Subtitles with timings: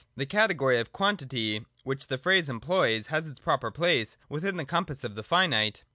[0.15, 5.03] The category of quantity which the phrase employs has its proper place within the compass
[5.03, 5.83] of the finite.